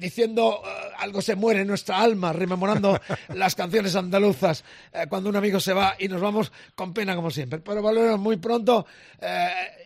[0.01, 0.63] diciendo
[0.99, 3.01] algo se muere en nuestra alma, rememorando
[3.35, 4.65] las canciones andaluzas
[5.09, 7.61] cuando un amigo se va y nos vamos con pena como siempre.
[7.61, 8.85] Pero volveremos muy pronto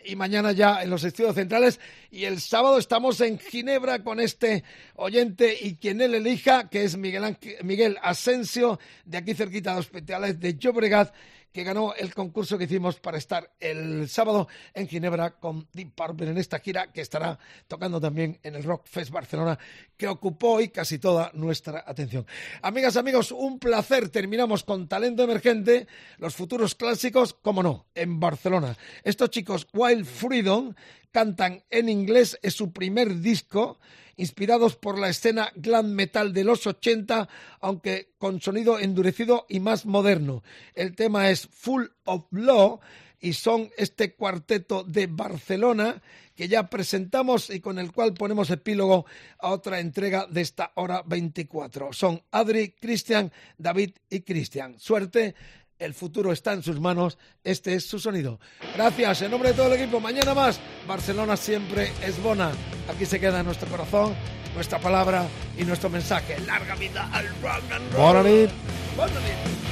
[0.03, 1.79] y mañana ya en los estudios centrales
[2.11, 4.63] y el sábado estamos en Ginebra con este
[4.95, 10.39] oyente y quien él elija, que es Miguel, Miguel Asensio, de aquí cerquita de Hospitales
[10.39, 11.13] de Llobregat,
[11.57, 16.29] que ganó el concurso que hicimos para estar el sábado en Ginebra con Deep Purple
[16.29, 19.57] en esta gira que estará tocando también en el Rock Fest Barcelona,
[19.97, 22.27] que ocupó hoy casi toda nuestra atención.
[22.61, 24.09] Amigas, amigos, un placer.
[24.09, 25.87] Terminamos con talento emergente,
[26.19, 28.77] los futuros clásicos, como no, en Barcelona.
[29.03, 30.75] Estos chicos, Wild Freedom,
[31.17, 33.79] cantan en inglés, es su primer disco,
[34.17, 37.27] inspirados por la escena glam metal de los 80,
[37.59, 40.43] aunque con sonido endurecido y más moderno.
[40.75, 42.81] El tema es Full of Law
[43.19, 46.03] y son este cuarteto de Barcelona
[46.35, 49.07] que ya presentamos y con el cual ponemos epílogo
[49.39, 51.93] a otra entrega de esta hora 24.
[51.93, 54.79] Son Adri, Cristian, David y Cristian.
[54.79, 55.33] Suerte.
[55.79, 57.17] El futuro está en sus manos.
[57.43, 58.39] Este es su sonido.
[58.75, 59.21] Gracias.
[59.21, 59.99] En nombre de todo el equipo.
[59.99, 60.59] Mañana más.
[60.87, 62.51] Barcelona siempre es bona.
[62.93, 64.15] Aquí se queda nuestro corazón,
[64.55, 66.39] nuestra palabra y nuestro mensaje.
[66.45, 68.01] Larga vida al rock and roll.
[68.01, 68.49] Bona nit.
[68.95, 69.66] Bona nit.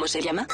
[0.00, 0.46] ¿Cómo se llama?